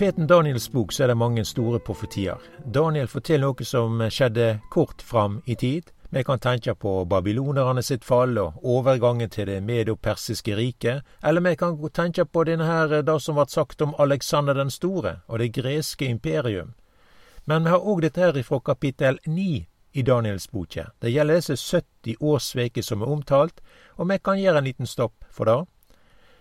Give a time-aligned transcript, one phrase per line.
[0.00, 2.40] profeten Daniels bok så er det mange store profetier.
[2.64, 5.90] Daniel forteller noe som skjedde kort fram i tid.
[6.08, 11.52] Vi kan tenke på babylonerne sitt fall og overgangen til det medopersiske riket, eller vi
[11.60, 15.52] kan tenke på denne her, det som ble sagt om Alexander den store og det
[15.52, 16.72] greske imperium.
[17.44, 20.78] Men vi har òg dette her fra kapittel 9 i Daniels bok.
[21.02, 23.60] Det gjelder disse 70 årsveker som er omtalt,
[24.00, 25.60] og vi kan gjøre en liten stopp for det.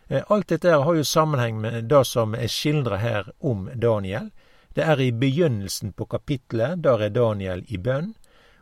[0.09, 4.31] Eh, alt dette har jo sammenheng med det som er skildra her om Daniel.
[4.73, 8.15] Det er i begynnelsen på kapittelet, der er Daniel i bønn.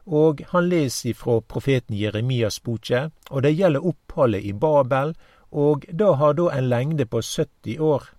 [0.06, 5.16] Og han leser ifra profeten Jeremias boke, og det gjelder oppholdet i Babel,
[5.52, 8.10] og det har da en lengde på 70 år.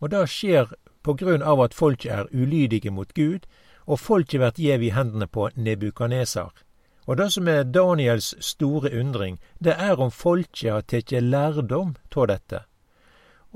[0.00, 3.44] Og det skjer på grunn av at folket er ulydige mot Gud,
[3.86, 6.52] og folket blir gjev i hendene på Nebukaneser.
[7.08, 12.26] Og det som er Daniels store undring, det er om folket har tatt lærdom av
[12.28, 12.60] dette.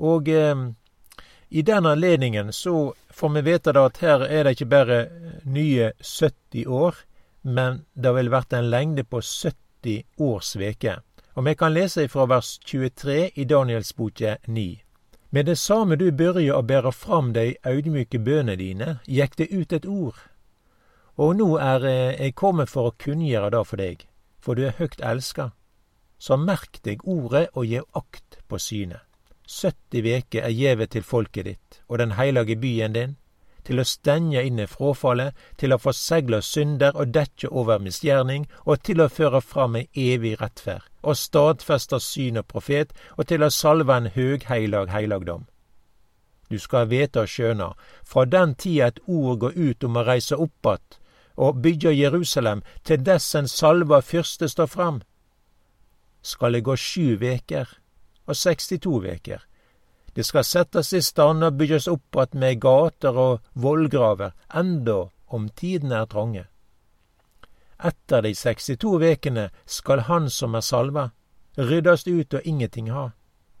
[0.01, 0.63] Og eh,
[1.49, 4.99] i den anledningen så får vi vite da at her er det ikke bare
[5.45, 6.97] nye 70 år,
[7.43, 10.97] men det vil vært en lengde på 70 års veke.
[11.37, 14.67] Og vi kan lese fra vers 23 i Daniels boke 9.
[15.29, 19.73] Med det samme du begynte å bære fram de audmyke bønene dine, gikk det ut
[19.73, 20.17] et ord
[21.17, 24.05] og nå er eh, jeg kommet for å kunngjøre det for deg,
[24.41, 25.51] for du er høgt elska.
[26.17, 29.03] Så merk deg ordet og gjev akt på synet.
[29.43, 33.17] 70 veker er gjeve til folket ditt og den heilage byen din,
[33.63, 39.03] til å stenge inne fråfallet, til å forsegle synder og dekke over misgjerning, og til
[39.03, 43.95] å føre fram ei evig rettferd, og stadfeste syn og profet, og til å salve
[43.95, 45.45] en høgheilag heilagdom.
[46.51, 47.71] Du skal vite og skjønne,
[48.03, 50.99] fra den tida et ord går ut om å reise opp att,
[51.35, 55.01] og bygger Jerusalem til dess en salva fyrste står fram,
[56.21, 57.67] skal det gå sju veker
[58.25, 59.41] og 62 veker.
[60.15, 65.49] Det skal settes i stand og bygges opp att med gater og vollgraver, enda om
[65.49, 66.45] tidene er trange.
[67.83, 71.09] Etter de 62 vekene skal han som er salva,
[71.57, 73.09] ryddast ut og ingenting ha.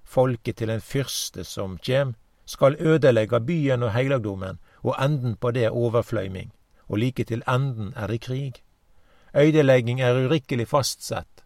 [0.03, 5.65] Folket til en fyrste som kjem, skal ødelegge byen og heilagdommen, og enden på det
[5.65, 6.51] er overfløyming
[6.87, 8.63] og like til enden er det krig.
[9.35, 11.43] Øydelegging er urikkelig fastsett.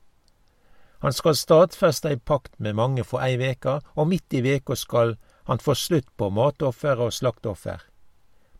[0.99, 5.15] Han skal stadfeste ei pakt med mange for ei veke, og midt i veka skal
[5.47, 7.83] han få slutt på matoffer og slakteoffer.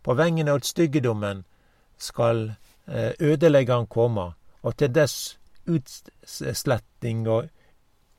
[0.04, 1.44] På vengene åt styggedommen
[1.98, 2.54] skal
[2.88, 7.50] eh, ødeleggeren komme, og til dess utsletting og,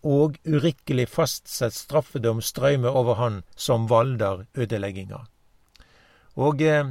[0.03, 5.23] og urikkelig fastsett straffedom strømme over han som valder ødelegginga.
[6.37, 6.91] Og eh,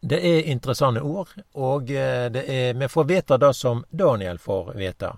[0.00, 1.28] det er interessante ord,
[1.60, 5.10] og eh, er, vi får vite det som Daniel får vite.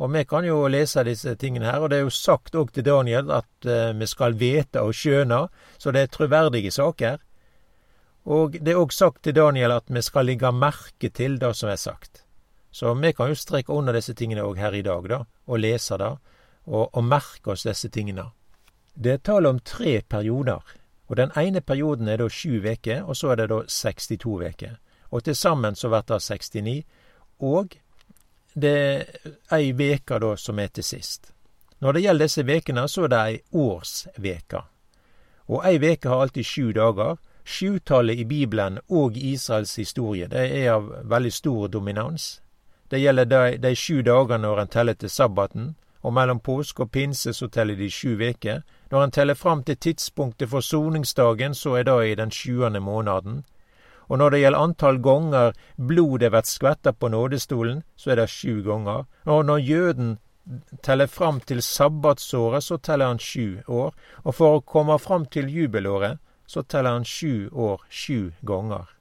[0.00, 2.86] Og vi kan jo lese disse tingene her, og det er jo sagt òg til
[2.86, 5.42] Daniel at uh, vi skal vite og skjøne,
[5.76, 7.18] så det er troverdige saker.
[8.24, 11.68] Og det er òg sagt til Daniel at vi skal legge merke til det som
[11.68, 12.22] er sagt.
[12.72, 15.98] Så vi kan jo strekke under disse tingene òg her i dag, da, og lese
[16.00, 16.14] det,
[16.64, 18.30] og, og merke oss disse tingene.
[18.94, 20.64] Det er tale om tre perioder.
[21.10, 24.76] Og Den ene perioden er da sju veker, og så er det da 62 veker.
[25.10, 26.84] Og til sammen så blir det 69.
[27.40, 27.74] Og
[28.54, 28.70] det
[29.50, 31.32] er ei veke da som er til sist.
[31.80, 34.62] Når det gjelder disse vekene, så er det ei årsveke.
[35.48, 37.16] Og ei veke har alltid sju dager.
[37.44, 42.42] Sjutallet i Bibelen og Israels historie det er av veldig stor dominans.
[42.90, 46.90] Det gjelder de, de sju dagene når en teller til sabbaten, og mellom påske og
[46.90, 48.62] pinse så teller de sju veker.
[48.90, 53.44] Når en teller fram til tidspunktet for soningsdagen, så er det i den sjuende måneden.
[54.08, 58.62] Og når det gjelder antall ganger blodet blir skvettet på nådestolen, så er det sju
[58.66, 59.04] ganger.
[59.24, 60.18] Og når jøden
[60.82, 63.94] teller fram til sabbatsåret, så teller han sju år.
[64.24, 68.99] Og for å komme fram til jubelåret, så teller han sju år sju ganger.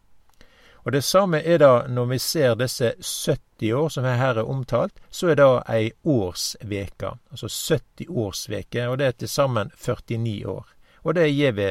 [0.89, 4.93] Og det samme er det når vi ser disse 70 år som her er omtalt,
[5.11, 7.11] så er det ei årsveke.
[7.29, 10.65] Altså 70 årsveker, og det er til sammen 49 år.
[11.03, 11.67] Og det gir vi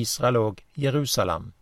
[0.00, 1.52] Israel og Jerusalem.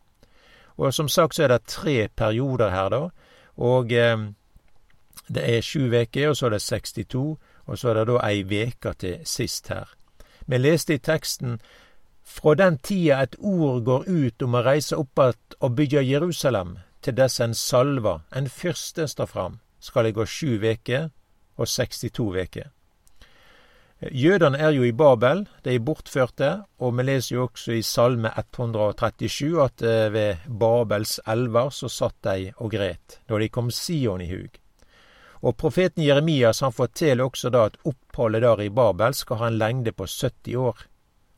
[0.76, 3.08] Og som sagt så er det tre perioder her, da.
[3.56, 4.18] Og eh,
[5.26, 8.44] det er sju veker, og så er det 62, og så er det da ei
[8.46, 9.90] veke til sist her.
[10.46, 11.58] Vi leste i teksten
[12.22, 16.78] fra den tida et ord går ut om å reise opp att og bygge Jerusalem,
[17.02, 21.08] til dess en salva, en fyrste, står fram, skal det gå sju veker
[21.56, 22.68] og 62 veker.
[24.00, 28.30] Jødene er jo i Babel, de er bortførte, og vi leser jo også i Salme
[28.32, 34.24] 137 at eh, ved Babels elver så satt de og gret, da de kom Sion
[34.24, 34.56] i hug.
[35.44, 39.60] Og profeten Jeremias han forteller også da at oppholdet der i Babel skal ha en
[39.60, 40.86] lengde på 70 år.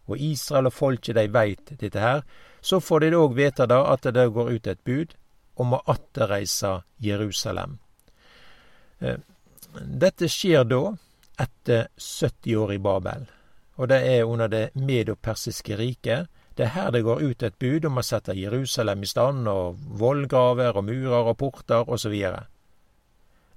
[0.06, 2.22] og Israel og folket de veit dette her,
[2.60, 5.14] så får de òg vite da at det går ut et bud
[5.62, 7.78] om å atterreise Jerusalem.
[9.00, 9.18] Eh,
[9.80, 10.82] dette skjer da
[11.40, 13.26] etter 70 år i Babel,
[13.80, 16.28] og det er under det medo-persiske riket.
[16.54, 19.78] Det er her det går ut et bud om å sette Jerusalem i stand, og
[19.98, 22.18] vollgraver og murer og porter osv.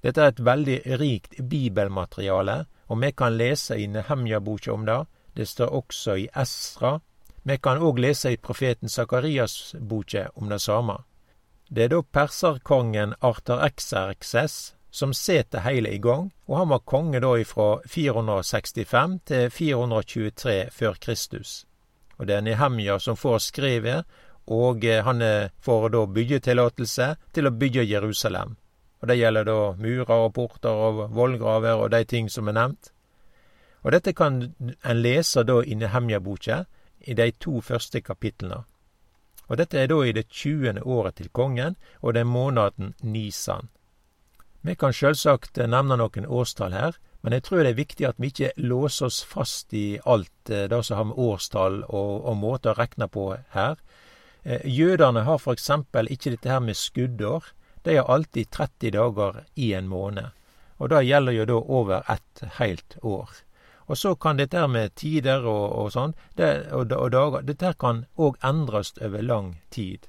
[0.05, 5.01] Dette er et veldig rikt bibelmateriale, og vi kan lese i Nehemja-boka om det.
[5.35, 6.99] Det står også i Esra.
[7.43, 10.95] Vi kan òg lese i profeten Sakarias-boka om det samme.
[11.75, 14.53] Det er da perserkongen Arter-Exerxes
[14.95, 20.93] som setter heile i gang, og han var konge da ifra 465 til 423 før
[21.03, 21.65] Kristus.
[22.15, 24.05] Og det er Nehemja som får skrevet,
[24.47, 28.55] og eh, han eh, får da byggetillatelse til å bygge Jerusalem.
[29.01, 32.93] Og det gjelder da murer og porter og vollgraver og de ting som er nevnt.
[33.83, 36.61] Og dette kan en lese da i Nehemja-boka
[37.03, 38.63] i de to første kapitlene.
[39.47, 43.69] Og dette er da i det tjuende året til kongen, og det er måneden Nisan.
[44.65, 48.17] Vi kan sjølvsagt eh, nevne noen årstall her, men jeg tror det er viktig at
[48.21, 52.37] vi ikke låser oss fast i alt eh, det som har med årstall og, og
[52.41, 53.77] måter å regne på her.
[54.41, 57.51] Eh, jødene har eksempel ikke dette her med skuddår.
[57.85, 60.33] De har alltid 30 dager i en måned.
[60.77, 63.29] Og det gjelder jo da over et helt år.
[63.85, 68.05] Og så kan dette med tider og, og sånn, det, og, og dager, dette kan
[68.17, 70.07] òg endres over lang tid.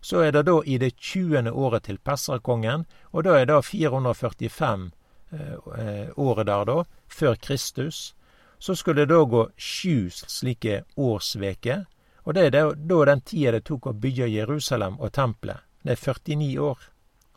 [0.00, 4.90] Så er det da i det tjuende året til perserkongen, og da er det 445
[5.32, 8.14] eh, året der, da, før Kristus.
[8.58, 11.84] Så skulle det da gå sju slike årsveker,
[12.24, 15.64] og det er da den tida det tok å bygge Jerusalem og tempelet.
[15.82, 16.78] Det er 49 år.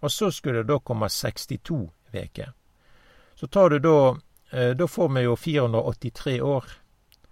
[0.01, 2.51] Og så skulle det da komme 62 veker.
[3.35, 4.17] Så tar du da eh,
[4.51, 6.65] Da får vi jo 483 år,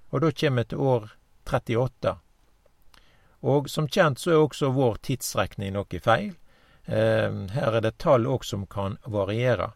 [0.10, 1.10] og da kommer vi til år
[1.50, 2.14] 38.
[3.42, 6.34] Og som kjent så er også vår tidsrekning noe feil.
[6.86, 9.72] Eh, her er det tall òg som kan variere.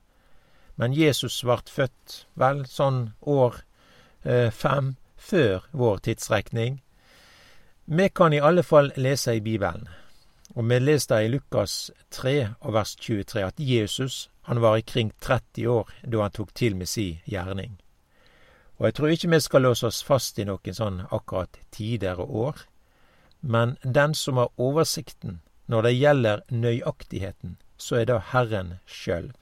[0.75, 3.61] Men Jesus vart født, vel, sånn år
[4.23, 6.81] eh, fem før vår tidsrekning.
[7.85, 9.87] Vi kan i alle fall lese i Bibelen,
[10.55, 15.67] og vi leser i Lukas 3 og vers 23 at Jesus han var ikring 30
[15.67, 17.79] år da han tok til med si gjerning.
[18.79, 22.35] Og jeg tror ikke vi skal låse oss fast i noen sånn akkurat tider og
[22.47, 22.63] år
[23.43, 29.33] men den som har oversikten når det gjelder nøyaktigheten, så er det Herren sjøl.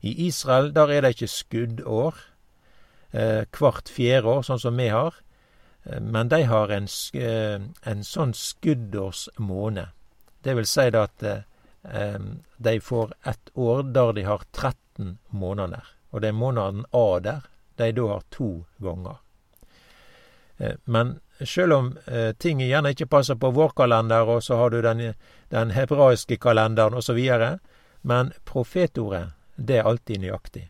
[0.00, 2.20] I Israel der er det ikke skuddår
[3.10, 5.18] eh, hvert fjerde år, sånn som vi har,
[5.84, 9.90] eh, men de har en, eh, en sånn skuddårsmåned.
[10.42, 11.42] Det vil si det at eh,
[12.56, 17.42] de får ett år der de har 13 måneder, og det er måneden der,
[17.76, 19.16] de da har to ganger.
[20.56, 24.70] Eh, men Sjøl om eh, ting gjerne ikke passer på vår kalender, og så har
[24.70, 25.14] du den,
[25.50, 27.18] den hebraiske kalenderen osv.,
[28.02, 30.68] men profetordet, det er alltid nøyaktig.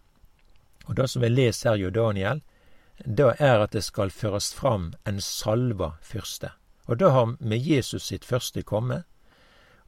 [0.88, 2.42] Og det som vi leser her, jo Daniel,
[3.04, 6.52] det er at det skal føres fram en salva fyrste.
[6.88, 9.02] Og det har med Jesus sitt første komme.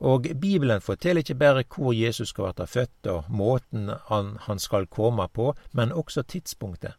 [0.05, 4.87] Og Bibelen forteller ikke bare hvor Jesus skal være født, og måten han, han skal
[4.87, 6.93] komme på, men også tidspunktet.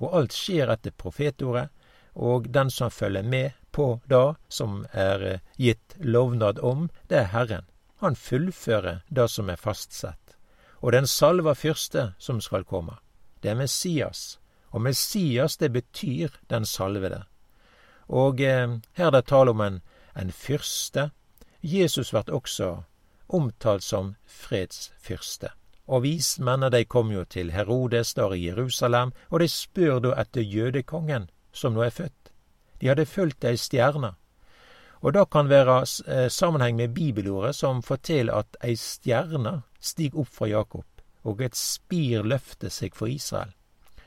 [0.00, 1.68] Og alt skjer etter profetordet
[2.14, 7.32] og den som følger med på det som er eh, gitt lovnad om, det er
[7.32, 7.64] Herren.
[8.00, 10.36] Han fullfører det som er fastsett.
[10.80, 12.96] Og den salva fyrste som skal komme,
[13.42, 14.40] det er Messias.
[14.70, 17.24] Og Messias, det betyr den salvede.
[18.08, 19.80] Og eh, her er det tale om en,
[20.16, 21.10] en fyrste.
[21.62, 22.82] Jesus blir også
[23.28, 25.50] omtalt som fredsfyrste.
[25.90, 30.40] Og vismennene de kom jo til Herodes der i Jerusalem, og de spør da etter
[30.40, 32.32] jødekongen som nå er født.
[32.80, 34.14] De hadde fulgt ei stjerne.
[35.00, 40.28] Og det kan være eh, sammenheng med bibelordet som forteller at ei stjerne stig opp
[40.28, 40.84] fra Jakob,
[41.24, 43.52] og et spir løfter seg for Israel.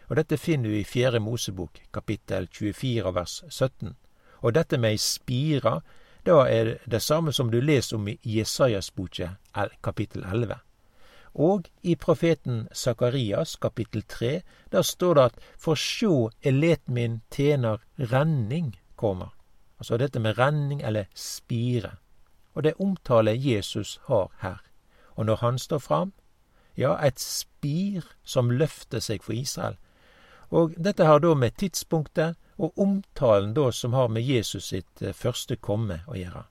[0.10, 3.96] Og dette finner du i Fjerde Mosebok, kapittel 24, vers 17.
[4.42, 5.80] Og dette med ei spira,
[6.26, 9.30] da er det samme som du leser om i Jesajas boke,
[9.84, 10.56] kapittel 11.
[11.34, 17.78] Og i profeten Sakarias kapittel 3, der står det at For sjå, elet min tjener
[17.98, 19.34] renning kommer.
[19.80, 21.92] Altså dette med renning eller spire.
[22.54, 24.62] Og det omtaler Jesus har her.
[25.16, 26.14] Og når han står fram,
[26.78, 29.76] ja, et spir som løfter seg for Israel.
[30.50, 35.14] Og dette har da med tidspunktet og omtalen da som har med Jesus sitt eh,
[35.14, 36.44] første komme å gjøre.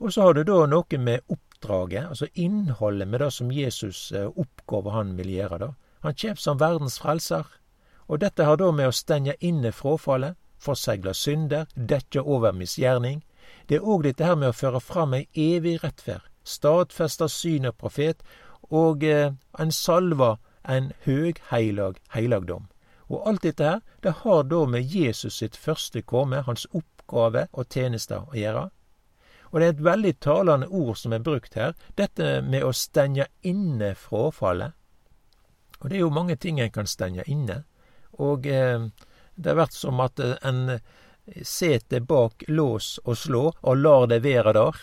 [0.00, 4.28] Og så har du da noe med oppdraget, altså innholdet med det som Jesus eh,
[4.28, 5.58] oppgåva han vil gjøre.
[5.58, 5.70] da.
[6.00, 7.46] Han kjem som verdens frelser,
[8.08, 13.22] og dette har da med å stenge inne fråfallet, forsegle synder, dekke over misgjerning.
[13.68, 17.76] Det er òg dette her med å føre fram ei evig rettferd, stadfesta syn og
[17.78, 18.24] profet,
[18.70, 22.68] og eh, en salva en høg heilag heilagdom.
[23.10, 27.66] Og alt dette her, det har da med Jesus sitt første komme, hans oppgave og
[27.74, 28.68] tjenester, å gjøre.
[29.50, 33.26] Og det er et veldig talende ord som er brukt her, dette med å stenge
[33.42, 34.76] inne fråfallet.
[35.80, 37.64] Og det er jo mange ting en kan stenge inne.
[38.22, 38.86] Og eh,
[39.34, 40.78] det har vært som at eh, en
[41.42, 44.82] seter bak lås og slå og lar det være der.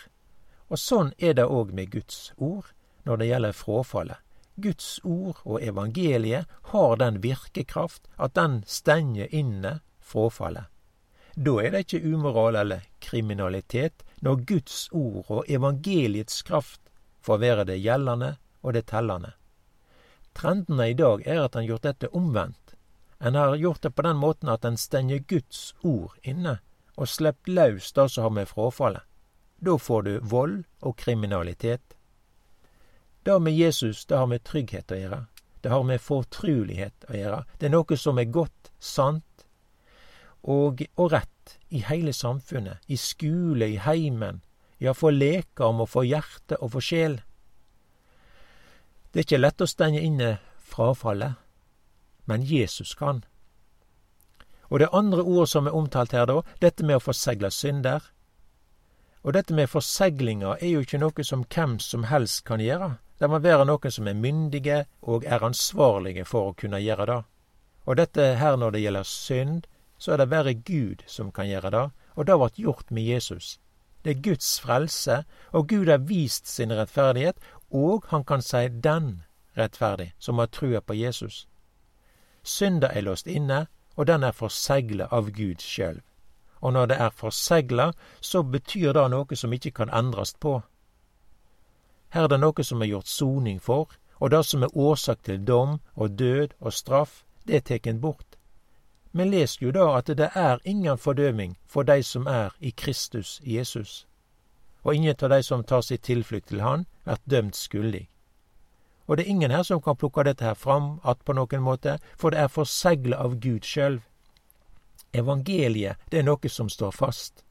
[0.68, 2.74] Og sånn er det òg med Guds ord
[3.08, 4.20] når det gjelder fråfallet.
[4.58, 10.66] Guds ord og evangeliet har den virkekraft at den stenger inne fråfallet.
[11.38, 16.80] Da er det ikke umoral eller kriminalitet, når Guds ord og evangeliets kraft
[17.22, 19.34] får være det gjeldende og det tellende.
[20.34, 22.74] Trendene i dag er at en har gjort dette omvendt.
[23.18, 26.58] En har gjort det på den måten at en stenger Guds ord inne,
[26.98, 29.02] og slipper løs det som har med frafallet.
[29.58, 31.94] Da får du vold og kriminalitet.
[33.28, 35.16] Det med Jesus, det har med trygghet å gjøre.
[35.60, 37.40] Det har med fortrulighet å gjøre.
[37.60, 39.42] Det er noe som er godt, sant
[40.48, 42.80] og, og rett i hele samfunnet.
[42.88, 44.40] I skole, i heimen.
[44.80, 47.18] Ja, for om og for hjerte og for sjel.
[49.12, 51.34] Det er ikke lett å stenge inne frafallet,
[52.24, 53.26] men Jesus kan.
[54.70, 58.00] Og det andre ordet som er omtalt her, da, dette med å forsegle synder.
[59.20, 62.96] Og dette med forseglinga er jo ikke noe som hvem som helst kan gjøre.
[63.18, 67.22] Det må være noen som er myndige og er ansvarlige for å kunne gjøre det.
[67.86, 69.64] Og dette her når det gjelder synd,
[69.98, 73.58] så er det bare Gud som kan gjøre det, og det ble gjort med Jesus.
[74.04, 77.36] Det er Guds frelse, og Gud har vist sin rettferdighet,
[77.70, 79.22] og han kan si den
[79.58, 81.48] rettferdig, som har trua på Jesus.
[82.42, 86.00] Synda er låst inne, og den er forsegla av Gud sjøl.
[86.60, 90.60] Og når det er forsegla, så betyr det noe som ikke kan endres på.
[92.10, 93.88] Her er det noe som er gjort soning for,
[94.20, 98.36] og det som er årsak til dom og død og straff, det er teken bort.
[99.12, 103.40] Vi leser jo da at det er ingen fordøming for de som er i Kristus
[103.44, 104.08] Jesus
[104.88, 108.08] og ingen av de som tar sitt tilflukt til Han, blir dømt skyldig.
[109.06, 111.98] Og det er ingen her som kan plukke dette her fram att på noen måte,
[112.16, 114.00] for det er forsegla av Gud sjøl.
[115.12, 117.44] Evangeliet, det er noe som står fast.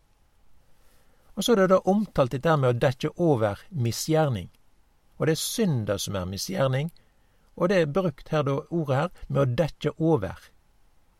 [1.37, 4.49] Og så er det da omtalt dette med å dekke over misgjerning.
[5.17, 6.89] Og det er synder som er misgjerning,
[7.55, 10.41] og det er brukt her da, ordet her, med å dekke over.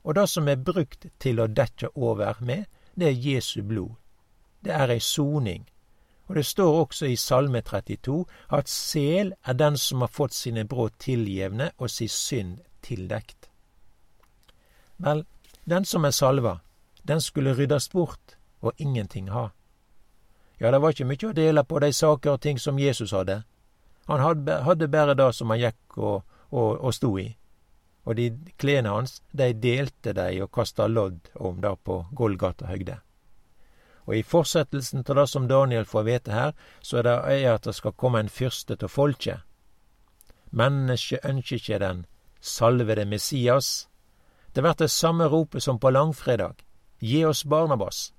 [0.04, 2.66] Og det som er brukt til å dekke over med,
[2.98, 3.96] det er Jesu blod.
[4.66, 5.68] Det er ei soning,
[6.28, 8.26] og det står også i Salme 32
[8.58, 13.50] at sel er den som har fått sine brudd tilgjevne og si synd tildekt.
[14.98, 15.24] Vel,
[15.66, 16.58] den som er salva,
[17.08, 19.50] den skulle ryddes bort og ingenting ha.
[20.60, 23.44] Ja, det var ikke mye å dele på de saker og ting som Jesus hadde.
[24.08, 27.28] Han hadde, hadde bare det som han gikk og, og, og sto i.
[28.08, 33.02] Og de klærne hans, de delte de og kasta lodd om det på Golgata høgde.
[34.08, 37.76] Og i fortsettelsen til det som Daniel får vite her, så er det at det
[37.76, 39.44] skal komme en fyrste til folket.
[40.52, 42.06] Mennesket ønsker ikke den
[42.40, 43.90] salvede Messias.
[44.56, 46.56] Det blir det samme ropet som på langfredag.
[47.00, 48.14] Gi oss Barnabas.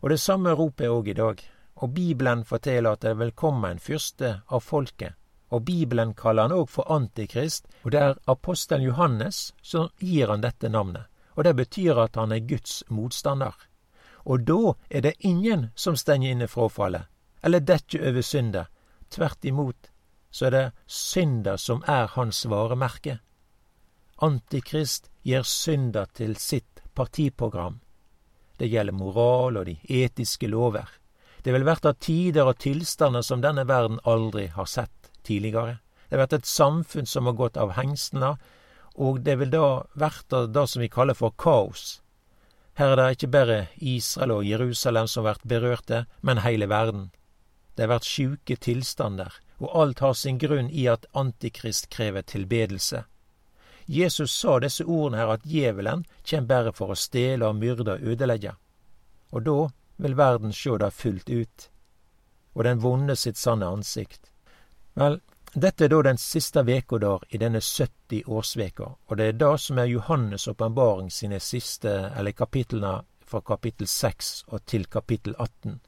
[0.00, 1.42] Og det samme ropet er òg i dag.
[1.82, 5.14] Og Bibelen forteller at det vil komme en fyrste av folket.
[5.50, 10.44] Og Bibelen kaller han òg for Antikrist, og det er apostelen Johannes som gir han
[10.44, 11.06] dette navnet.
[11.36, 13.54] Og det betyr at han er Guds motstander.
[14.24, 17.06] Og da er det ingen som stenger inne frafallet,
[17.42, 18.66] eller dekker over synder.
[19.08, 19.90] Tvert imot
[20.30, 23.18] så er det synder som er hans varemerke.
[24.22, 27.80] Antikrist gir synder til sitt partiprogram.
[28.58, 30.88] Det gjelder moral og de etiske lover.
[31.42, 35.78] Det vil verta tider og tilstander som denne verden aldri har sett tidligere.
[36.08, 38.34] Det vil et samfunn som har gått av hengslene,
[38.98, 42.00] og det vil da verta det som vi kaller for kaos.
[42.78, 47.10] Her er det ikke bare Israel og Jerusalem som vert berørte, men hele verden.
[47.74, 53.04] Det har vært sjuke tilstander, og alt har sin grunn i at Antikrist krever tilbedelse.
[53.90, 58.02] Jesus sa disse ordene her at djevelen kjem bare for å stjele og myrde og
[58.12, 58.52] ødelegge.
[59.32, 59.56] Og da
[59.96, 61.70] vil verden sjå det fullt ut,
[62.52, 64.28] og den vonde sitt sanne ansikt.
[64.94, 65.20] Vel,
[65.54, 69.80] dette er da den siste veka der i denne 70-årsveka, og det er det som
[69.80, 75.80] er Johannes' åpenbaring sine siste, eller kapitlene fra kapittel 6 og til kapittel 18.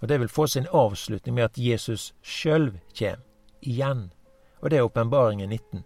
[0.00, 3.24] Og det vil få sin avslutning med at Jesus sjølv kjem,
[3.62, 4.12] igjen,
[4.60, 5.84] og det er åpenbaringen 19.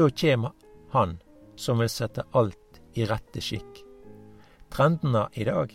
[0.00, 0.46] Da kjem
[0.92, 1.18] Han
[1.56, 3.82] som vil sette alt i rette skikk.
[4.72, 5.74] Trendene i dag,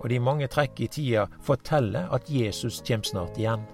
[0.00, 3.68] og de mange trekk i tida, forteller at Jesus kjem snart igjen.